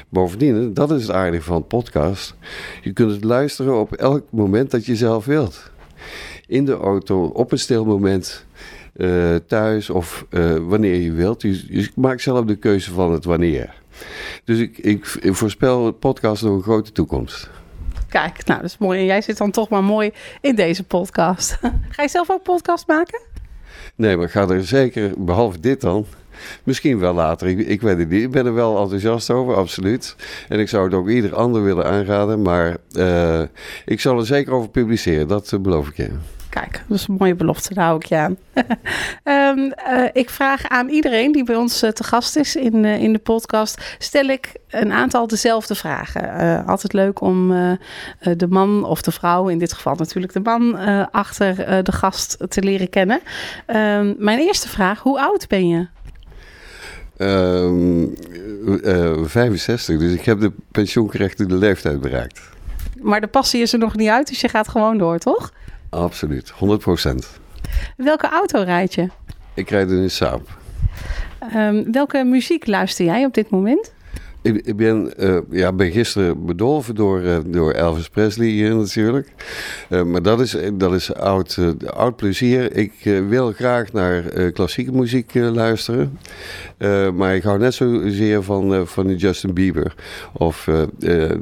Bovendien, 0.08 0.74
dat 0.74 0.90
is 0.90 1.02
het 1.02 1.10
aardige 1.10 1.42
van 1.42 1.56
een 1.56 1.66
podcast. 1.66 2.34
Je 2.82 2.92
kunt 2.92 3.10
het 3.10 3.24
luisteren 3.24 3.80
op 3.80 3.92
elk 3.92 4.22
moment 4.30 4.70
dat 4.70 4.86
je 4.86 4.96
zelf 4.96 5.24
wilt. 5.24 5.70
In 6.46 6.64
de 6.64 6.76
auto, 6.76 7.24
op 7.24 7.52
een 7.52 7.58
stil 7.58 7.84
moment. 7.84 8.46
Uh, 8.96 9.34
thuis 9.46 9.90
of 9.90 10.26
uh, 10.30 10.56
wanneer 10.56 10.94
je 10.94 11.12
wilt. 11.12 11.42
Je, 11.42 11.64
je, 11.68 11.90
maakt 11.94 12.22
zelf 12.22 12.44
de 12.44 12.56
keuze 12.56 12.92
van 12.92 13.12
het 13.12 13.25
wanneer. 13.25 13.75
Dus 14.44 14.58
ik, 14.58 14.78
ik, 14.78 15.18
ik 15.20 15.34
voorspel 15.34 15.92
podcast 15.92 16.42
nog 16.42 16.56
een 16.56 16.62
grote 16.62 16.92
toekomst. 16.92 17.50
Kijk, 18.08 18.46
nou 18.46 18.61
dat 18.61 18.70
is 18.70 18.78
mooi. 18.78 18.99
En 18.99 19.04
jij 19.04 19.20
zit 19.20 19.38
dan 19.38 19.50
toch 19.50 19.68
maar 19.68 19.84
mooi 19.84 20.11
in 20.40 20.54
deze 20.54 20.84
podcast. 20.84 21.58
Ga 21.94 22.02
je 22.02 22.08
zelf 22.08 22.30
ook 22.30 22.42
podcast 22.42 22.87
maken? 22.87 23.20
Nee, 23.94 24.16
maar 24.16 24.25
ik 24.25 24.30
ga 24.30 24.49
er 24.49 24.64
zeker, 24.64 25.25
behalve 25.25 25.61
dit 25.61 25.80
dan, 25.80 26.06
Misschien 26.64 26.99
wel 26.99 27.14
later, 27.14 27.49
ik, 27.49 27.58
ik, 27.58 27.80
weet 27.80 27.99
het 27.99 28.08
niet. 28.08 28.22
Ik 28.22 28.30
ben 28.30 28.46
er 28.46 28.54
wel 28.54 28.80
enthousiast 28.82 29.30
over, 29.30 29.54
absoluut. 29.54 30.16
En 30.49 30.61
ik 30.61 30.68
zou 30.68 30.84
het 30.84 30.94
ook 30.94 31.08
ieder 31.08 31.34
ander 31.34 31.62
willen 31.62 31.84
aanraden. 31.84 32.42
Maar 32.42 32.76
uh, 32.92 33.42
ik 33.84 34.00
zal 34.00 34.18
er 34.18 34.26
zeker 34.26 34.52
over 34.52 34.68
publiceren, 34.68 35.28
dat 35.28 35.58
beloof 35.61 35.88
ik 35.88 35.96
je. 35.96 36.11
Kijk, 36.52 36.82
dat 36.88 36.99
is 36.99 37.06
een 37.09 37.16
mooie 37.18 37.35
belofte, 37.35 37.75
daar 37.75 37.85
hou 37.85 37.97
ik 37.97 38.04
je 38.04 38.16
aan. 38.16 38.37
um, 39.59 39.59
uh, 39.92 40.09
ik 40.12 40.30
vraag 40.30 40.68
aan 40.68 40.88
iedereen 40.88 41.32
die 41.32 41.44
bij 41.44 41.56
ons 41.56 41.82
uh, 41.82 41.90
te 41.90 42.04
gast 42.04 42.37
is 42.37 42.56
in, 42.56 42.85
uh, 42.85 43.02
in 43.02 43.12
de 43.12 43.18
podcast, 43.18 43.94
stel 43.99 44.25
ik 44.25 44.52
een 44.68 44.92
aantal 44.92 45.26
dezelfde 45.26 45.75
vragen. 45.75 46.66
altijd 46.66 46.92
leuk 46.92 47.21
om 47.21 47.49
de 48.21 48.47
man 48.49 48.85
of 48.85 49.02
de 49.02 49.11
vrouw, 49.11 49.49
in 49.49 49.59
dit 49.59 49.73
geval 49.73 49.94
natuurlijk 49.94 50.32
de 50.32 50.40
man, 50.40 50.76
achter 51.11 51.85
de 51.85 51.92
gast 51.92 52.37
te 52.49 52.62
leren 52.62 52.88
kennen. 52.90 53.21
Um, 53.66 54.14
mijn 54.18 54.38
eerste 54.38 54.68
vraag, 54.68 55.00
hoe 55.00 55.21
oud 55.21 55.49
ben 55.49 55.68
je? 55.68 55.87
Um, 57.16 58.14
65, 59.28 59.99
dus 59.99 60.12
ik 60.12 60.25
heb 60.25 60.40
de 60.40 60.52
pensioengerechtigde 60.71 61.56
leeftijd 61.56 62.00
bereikt. 62.00 62.40
Maar 63.00 63.21
de 63.21 63.26
passie 63.26 63.62
is 63.62 63.73
er 63.73 63.78
nog 63.78 63.97
niet 63.97 64.09
uit, 64.09 64.28
dus 64.28 64.40
je 64.40 64.49
gaat 64.49 64.68
gewoon 64.68 64.99
door, 64.99 65.18
toch? 65.18 65.52
Absoluut, 65.92 66.50
100 66.50 66.80
procent. 66.80 67.40
Welke 67.96 68.28
auto 68.28 68.62
rijd 68.62 68.94
je? 68.94 69.08
Ik 69.54 69.70
rijd 69.70 69.90
in 69.90 69.96
een 69.96 70.11
Saab. 70.11 70.58
Um, 71.54 71.92
welke 71.92 72.25
muziek 72.25 72.66
luister 72.66 73.04
jij 73.04 73.25
op 73.25 73.34
dit 73.34 73.50
moment? 73.50 73.92
Ik, 74.42 74.66
ik 74.66 74.76
ben, 74.76 75.12
uh, 75.18 75.38
ja, 75.50 75.72
ben 75.72 75.90
gisteren 75.90 76.46
bedolven 76.46 76.94
door, 76.94 77.20
uh, 77.20 77.37
door 77.46 77.72
Elvis 77.72 78.08
Presley 78.08 78.46
hier 78.46 78.75
natuurlijk. 78.75 79.28
Uh, 79.88 80.02
maar 80.02 80.22
dat 80.22 80.40
is, 80.40 80.56
dat 80.75 80.92
is 80.92 81.14
oud, 81.14 81.58
oud 81.87 82.16
plezier. 82.16 82.76
Ik 82.76 82.92
wil 83.28 83.52
graag 83.52 83.92
naar 83.92 84.22
klassieke 84.52 84.92
muziek 84.92 85.34
luisteren. 85.34 86.18
maar 87.14 87.34
ik 87.34 87.42
hou 87.42 87.58
net 87.58 87.75
zozeer 87.75 88.42
van, 88.42 88.87
van 88.87 89.14
Justin 89.14 89.54
Bieber 89.54 89.94
of 90.32 90.68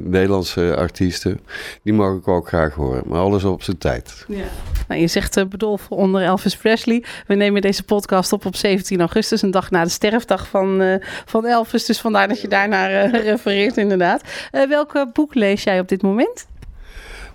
Nederlandse 0.03 0.75
artiesten. 0.75 1.39
Die 1.83 1.93
mag 1.93 2.17
ik 2.17 2.27
ook 2.27 2.47
graag 2.47 2.73
horen. 2.73 3.03
Maar 3.05 3.19
alles 3.19 3.43
op 3.43 3.63
zijn 3.63 3.77
tijd. 3.77 4.25
Ja. 4.27 4.43
Nou, 4.87 5.01
je 5.01 5.07
zegt 5.07 5.49
bedolven 5.49 5.95
onder 5.95 6.21
Elvis 6.21 6.57
Presley. 6.57 7.03
We 7.27 7.35
nemen 7.35 7.61
deze 7.61 7.83
podcast 7.83 8.33
op 8.33 8.45
op 8.45 8.55
17 8.55 8.99
augustus, 8.99 9.41
een 9.41 9.51
dag 9.51 9.71
na 9.71 9.83
de 9.83 9.89
sterfdag 9.89 10.47
van, 10.47 10.99
van 11.25 11.45
Elvis. 11.45 11.85
Dus 11.85 11.99
vandaar 11.99 12.27
dat 12.27 12.41
je 12.41 12.47
daarnaar 12.47 12.90
uh, 12.91 13.21
refereert, 13.31 13.77
inderdaad. 13.77 14.21
Uh, 14.51 14.67
welke 14.67 15.09
boek 15.13 15.35
lees 15.35 15.63
jij 15.63 15.79
op 15.79 15.87
dit 15.87 16.01
moment? 16.01 16.49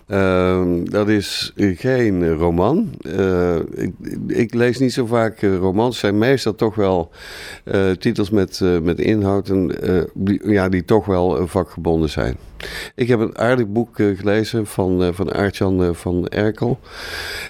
Uh, 0.08 0.64
dat 0.84 1.08
is 1.08 1.52
geen 1.56 2.32
roman. 2.32 2.90
Ik, 3.74 3.92
ik, 4.26 4.54
lees 4.54 4.78
niet 4.78 4.92
zo 4.92 5.06
vaak 5.06 5.40
romans. 5.40 5.98
Zijn 5.98 6.18
meestal 6.18 6.54
toch 6.54 6.74
wel 6.74 7.10
titels 7.98 8.30
met, 8.30 8.60
met 8.82 8.98
inhoud 8.98 9.48
en, 9.48 9.72
die, 10.14 10.50
ja, 10.50 10.68
die 10.68 10.84
toch 10.84 11.06
wel 11.06 11.46
vakgebonden 11.46 12.10
zijn. 12.10 12.36
Ik 12.94 13.08
heb 13.08 13.20
een 13.20 13.38
aardig 13.38 13.66
boek 13.66 13.96
gelezen 13.96 14.66
van, 14.66 15.14
van 15.14 15.32
Aartjan 15.32 15.94
van 15.94 16.28
Erkel. 16.28 16.78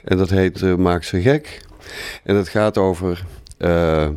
En 0.05 0.17
dat 0.17 0.31
heet 0.31 0.77
Maak 0.77 1.03
ze 1.03 1.21
gek. 1.21 1.61
En 2.23 2.35
dat 2.35 2.49
gaat 2.49 2.79
over 2.79 3.25
uh, 3.59 4.09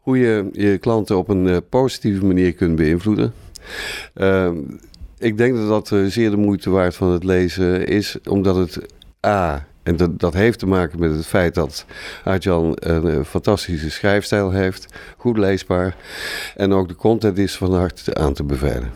hoe 0.00 0.18
je 0.18 0.48
je 0.52 0.78
klanten 0.78 1.16
op 1.16 1.28
een 1.28 1.46
uh, 1.46 1.56
positieve 1.68 2.24
manier 2.24 2.52
kunt 2.52 2.76
beïnvloeden. 2.76 3.32
Uh, 4.14 4.50
ik 5.18 5.38
denk 5.38 5.56
dat 5.56 5.68
dat 5.68 5.90
uh, 5.90 6.06
zeer 6.06 6.30
de 6.30 6.36
moeite 6.36 6.70
waard 6.70 6.94
van 6.94 7.10
het 7.10 7.24
lezen 7.24 7.86
is, 7.86 8.16
omdat 8.28 8.56
het 8.56 8.94
A. 9.26 9.66
En 9.82 9.96
dat, 9.96 10.18
dat 10.18 10.34
heeft 10.34 10.58
te 10.58 10.66
maken 10.66 10.98
met 11.00 11.12
het 11.14 11.26
feit 11.26 11.54
dat 11.54 11.86
Arjan 12.24 12.72
een 12.74 13.24
fantastische 13.24 13.90
schrijfstijl 13.90 14.50
heeft, 14.50 14.86
goed 15.16 15.38
leesbaar. 15.38 15.96
En 16.56 16.72
ook 16.72 16.88
de 16.88 16.94
content 16.94 17.38
is 17.38 17.56
van 17.56 17.74
harte 17.74 18.14
aan 18.14 18.32
te 18.32 18.44
bevelen. 18.44 18.90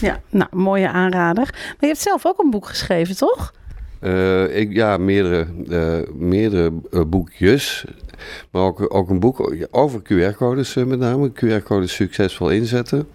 Ja, 0.00 0.20
nou, 0.30 0.48
mooie 0.52 0.88
aanrader. 0.88 1.48
Maar 1.52 1.76
je 1.80 1.86
hebt 1.86 1.98
zelf 1.98 2.26
ook 2.26 2.38
een 2.38 2.50
boek 2.50 2.66
geschreven, 2.66 3.16
toch? 3.16 3.52
Uh, 4.04 4.56
ik, 4.56 4.72
ja, 4.72 4.96
meerdere, 4.96 5.46
uh, 5.68 6.08
meerdere 6.14 6.72
uh, 6.90 7.00
boekjes. 7.06 7.84
Maar 8.50 8.62
ook, 8.62 8.94
ook 8.94 9.10
een 9.10 9.20
boek 9.20 9.66
over 9.70 10.02
QR-codes 10.02 10.74
met 10.74 10.98
name. 10.98 11.30
QR-codes 11.30 11.94
succesvol 11.94 12.50
inzetten. 12.50 13.08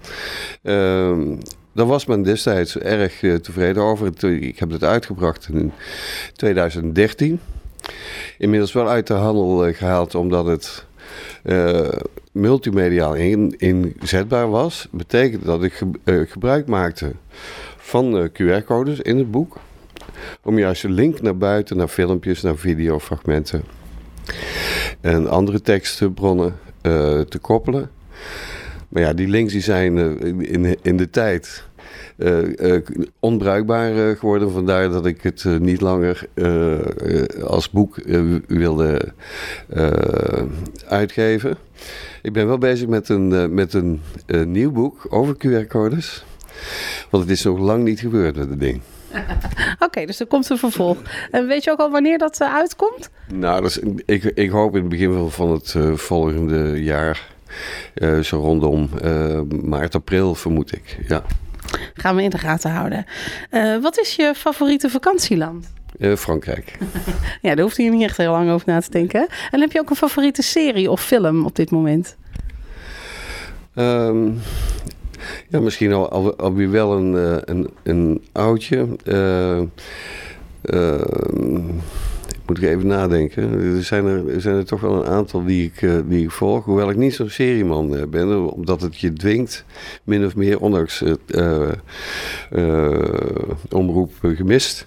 Ehm, 0.64 1.36
daar 1.74 1.86
was 1.86 2.06
men 2.06 2.24
destijds 2.24 2.78
erg 2.78 3.20
tevreden 3.20 3.84
over. 3.84 4.32
Ik 4.42 4.60
heb 4.60 4.70
het 4.70 4.84
uitgebracht 4.84 5.50
in 5.52 5.72
2013. 6.34 7.40
Inmiddels 8.38 8.74
wel 8.74 8.90
uit 8.90 9.08
de 9.08 9.14
handel 9.14 9.74
gehaald 9.74 10.16
omdat 10.16 10.46
het 10.46 10.86
multimediaal 12.32 13.16
in, 13.16 13.56
inzetbaar 13.58 14.50
was. 14.50 14.88
betekent 14.92 15.46
dat 15.46 15.64
ik 15.64 15.74
ge 15.74 16.26
gebruik 16.30 16.68
maakte 16.68 17.12
van 17.78 18.30
QR-codes 18.30 19.00
in 19.00 19.18
het 19.18 19.32
boek 19.32 19.58
om 20.44 20.60
juist 20.60 20.84
een 20.84 20.94
link 20.94 21.22
naar 21.22 21.38
buiten, 21.38 21.78
naar 21.78 21.88
filmpjes, 21.88 22.42
naar 22.42 22.58
videofragmenten 22.58 23.64
en 25.02 25.30
andere 25.30 25.62
tekstbronnen 25.62 26.56
uh, 26.82 27.20
te 27.20 27.40
koppelen. 27.42 27.90
Maar 28.90 29.02
ja, 29.02 29.14
die 29.14 29.28
links 29.28 29.54
die 29.54 29.62
zijn 29.62 29.98
uh, 29.98 30.52
in, 30.52 30.78
in 30.82 30.98
de 30.98 31.10
tijd 31.10 31.64
uh, 32.18 32.82
onbruikbaar 33.20 34.16
geworden. 34.16 34.52
Vandaar 34.52 34.90
dat 34.90 35.06
ik 35.06 35.22
het 35.22 35.46
niet 35.60 35.82
langer 35.82 36.28
als 37.44 37.70
boek 37.70 37.96
wilde 38.48 39.14
uitgeven. 40.88 41.58
Ik 42.22 42.34
ben 42.34 42.48
wel 42.48 42.58
bezig 42.58 42.88
met 42.88 43.10
een, 43.10 43.54
met 43.54 43.74
een 43.74 44.02
nieuw 44.46 44.72
boek 44.72 45.06
over 45.10 45.36
QR-codes. 45.36 46.26
Want 47.10 47.24
het 47.24 47.32
is 47.32 47.44
nog 47.44 47.60
lang 47.60 47.84
niet 47.84 48.00
gebeurd 48.00 48.36
met 48.36 48.50
het 48.50 48.60
ding. 48.60 48.82
Oké, 49.74 49.84
okay, 49.84 50.06
dus 50.06 50.20
er 50.20 50.26
komt 50.26 50.50
een 50.50 50.58
vervolg. 50.58 50.98
En 51.32 51.48
weet 51.48 51.64
je 51.64 51.72
ook 51.72 51.80
al 51.80 51.92
wanneer 51.92 52.18
dat 52.18 52.42
uh, 52.42 52.56
uitkomt? 52.56 53.10
Nou, 53.34 53.62
dus, 53.62 53.80
ik, 54.06 54.24
ik 54.24 54.50
hoop 54.50 54.76
in 54.76 54.80
het 54.80 54.90
begin 54.90 55.30
van 55.30 55.52
het 55.52 55.74
uh, 55.74 55.94
volgende 55.94 56.84
jaar. 56.84 57.28
Uh, 57.96 58.20
zo 58.20 58.40
rondom 58.40 58.90
maart, 59.64 59.96
april 59.96 60.36
vermoed 60.36 60.74
ik. 60.74 60.98
Ja. 61.08 61.24
Gaan 61.94 62.16
we 62.16 62.24
in 62.24 62.30
de 62.30 62.38
gaten 62.38 62.72
houden. 62.72 63.06
wat 63.82 64.00
is 64.00 64.16
je 64.16 64.34
favoriete 64.36 64.90
vakantieland? 64.90 65.72
Frankrijk. 66.18 66.78
ja, 67.42 67.56
daar 67.56 67.64
hoeft 67.64 67.78
je 67.78 67.90
niet 67.90 68.04
echt 68.04 68.18
heel 68.18 68.32
lang 68.32 68.50
over 68.50 68.68
na 68.68 68.80
te 68.80 68.92
denken. 68.92 69.28
En 69.52 69.60
heb 69.60 69.72
je 69.72 69.80
ook 69.80 69.90
een 69.90 69.96
favoriete 69.96 70.42
serie 70.42 70.92
of 70.92 71.02
film 71.02 71.46
op 71.46 71.56
dit 71.56 71.72
moment? 71.72 72.18
Um, 73.76 74.42
Ja, 75.48 75.60
misschien 75.60 75.94
al, 75.94 76.10
al, 76.10 76.36
alweer 76.36 76.72
wel 76.72 76.98
een, 76.98 77.16
eh, 77.16 77.38
een, 77.46 77.70
een 77.84 78.22
oudje. 78.32 78.88
Uh, 79.06 79.62
moet 82.46 82.58
ik 82.58 82.64
even 82.64 82.88
nadenken. 82.88 83.76
Er 83.76 83.84
zijn 83.84 84.06
er, 84.06 84.42
zijn 84.42 84.56
er 84.56 84.66
toch 84.66 84.82
wel 84.82 84.94
een 84.94 85.12
aantal 85.12 85.44
die 85.46 85.72
ik, 85.74 85.90
die 86.08 86.24
ik 86.24 86.32
volg. 86.32 86.66
Hoewel 86.66 86.90
ik 86.90 86.96
niet 86.96 87.14
zo'n 87.14 87.30
serieman 87.30 88.10
ben. 88.10 88.54
Omdat 88.54 88.82
het 88.82 89.00
je 89.00 89.14
dwingt, 89.14 89.66
min 90.04 90.26
of 90.26 90.36
meer, 90.36 90.60
ondanks 90.60 91.04
uh, 91.28 91.72
omroep 93.70 94.12
gemist. 94.22 94.86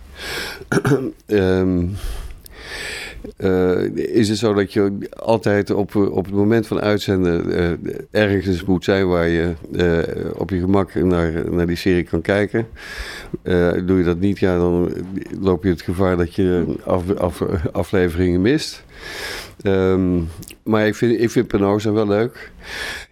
um, 1.26 1.96
Uh, 3.38 3.96
is 3.96 4.28
het 4.28 4.38
zo 4.38 4.54
dat 4.54 4.72
je 4.72 4.92
altijd 5.16 5.70
op, 5.70 5.94
op 5.96 6.24
het 6.24 6.34
moment 6.34 6.66
van 6.66 6.80
uitzenden 6.80 7.48
uh, 7.48 7.94
ergens 8.10 8.64
moet 8.64 8.84
zijn 8.84 9.08
waar 9.08 9.28
je 9.28 9.52
op 10.36 10.50
je 10.50 10.60
gemak 10.60 10.94
naar, 10.94 11.50
naar 11.50 11.66
die 11.66 11.76
serie 11.76 12.02
kan 12.02 12.20
kijken. 12.20 12.66
doe 13.86 13.98
je 13.98 14.04
dat 14.04 14.20
niet, 14.20 14.38
ja, 14.38 14.58
dan 14.58 14.92
loop 15.40 15.64
je 15.64 15.70
het 15.70 15.82
gevaar 15.82 16.16
dat 16.16 16.34
je 16.34 16.76
af, 16.84 17.16
af, 17.16 17.42
afleveringen 17.72 18.40
mist. 18.40 18.84
Um, 19.62 20.28
maar 20.62 20.86
ik 20.86 20.94
vind, 20.94 21.20
ik 21.20 21.30
vind 21.30 21.46
Penosa 21.46 21.92
wel 21.92 22.06
leuk. 22.06 22.50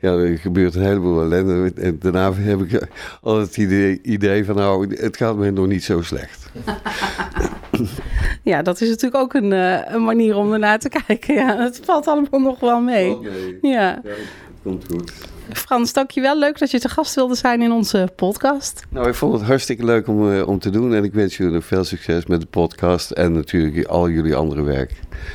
Ja, 0.00 0.12
er 0.12 0.38
gebeurt 0.38 0.74
een 0.74 0.82
heleboel 0.82 1.22
ellende. 1.22 1.72
En 1.74 1.98
daarna 1.98 2.34
heb 2.34 2.60
ik 2.60 2.88
altijd 3.20 3.46
het 3.46 3.56
idee, 3.56 4.00
idee 4.02 4.44
van 4.44 4.54
nou, 4.54 4.94
het 4.94 5.16
gaat 5.16 5.36
me 5.36 5.50
nog 5.50 5.66
niet 5.66 5.84
zo 5.84 6.02
slecht. 6.02 6.50
ja, 8.42 8.62
dat 8.62 8.80
is 8.80 8.88
natuurlijk 8.88 9.22
ook 9.22 9.34
een, 9.34 9.52
uh, 9.52 9.92
een 9.92 10.04
manier 10.04 10.36
om 10.36 10.52
ernaar 10.52 10.78
te 10.78 10.88
kijken. 11.06 11.34
Ja, 11.34 11.56
het 11.56 11.80
valt 11.84 12.06
allemaal 12.06 12.40
nog 12.40 12.60
wel 12.60 12.80
mee. 12.80 13.18
mee. 13.18 13.58
Ja. 13.62 14.00
ja, 14.04 14.14
komt 14.62 14.84
goed. 14.90 15.12
Frans, 15.52 15.92
dankjewel. 15.92 16.38
Leuk 16.38 16.58
dat 16.58 16.70
je 16.70 16.80
te 16.80 16.88
gast 16.88 17.14
wilde 17.14 17.34
zijn 17.34 17.62
in 17.62 17.72
onze 17.72 18.08
podcast. 18.16 18.86
Nou, 18.88 19.08
ik 19.08 19.14
vond 19.14 19.32
het 19.32 19.42
hartstikke 19.42 19.84
leuk 19.84 20.08
om, 20.08 20.32
uh, 20.32 20.48
om 20.48 20.58
te 20.58 20.70
doen. 20.70 20.94
En 20.94 21.04
ik 21.04 21.12
wens 21.12 21.36
jullie 21.36 21.60
veel 21.60 21.84
succes 21.84 22.26
met 22.26 22.40
de 22.40 22.46
podcast 22.46 23.10
en 23.10 23.32
natuurlijk 23.32 23.86
al 23.86 24.08
jullie 24.08 24.34
andere 24.34 24.62
werk. 24.62 24.92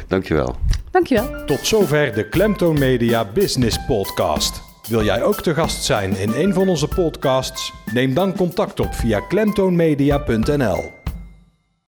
Dankjewel. 0.08 0.56
Dankjewel. 0.92 1.46
Tot 1.46 1.60
zover 1.62 2.14
de 2.14 2.30
Klemtoon 2.30 2.80
Media 2.80 3.26
Business 3.34 3.86
Podcast. 3.88 4.62
Wil 4.88 5.04
jij 5.04 5.24
ook 5.24 5.42
te 5.42 5.54
gast 5.54 5.84
zijn 5.84 6.18
in 6.18 6.32
een 6.34 6.54
van 6.54 6.70
onze 6.70 6.88
podcasts? 6.88 7.74
Neem 7.94 8.14
dan 8.14 8.36
contact 8.36 8.80
op 8.80 8.94
via 8.94 9.20
klemtoonmedia.nl. 9.20 10.95